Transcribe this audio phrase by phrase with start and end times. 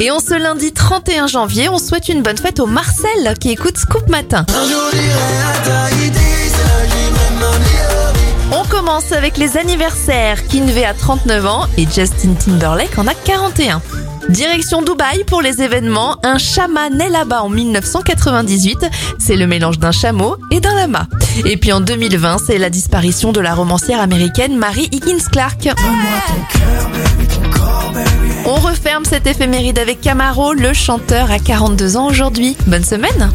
[0.00, 3.76] Et en ce lundi 31 janvier, on souhaite une bonne fête au Marcel qui écoute
[3.76, 4.46] Scoop Matin.
[8.52, 10.46] On commence avec les anniversaires.
[10.46, 13.82] Kinvey a 39 ans et Justin Timberlake en a 41.
[14.28, 16.16] Direction Dubaï pour les événements.
[16.22, 18.86] Un chama naît là-bas en 1998.
[19.18, 21.08] C'est le mélange d'un chameau et d'un lama.
[21.44, 25.68] Et puis en 2020, c'est la disparition de la romancière américaine Mary Higgins Clark.
[29.04, 32.56] Cette éphéméride avec Camaro, le chanteur à 42 ans aujourd'hui.
[32.66, 33.30] Bonne semaine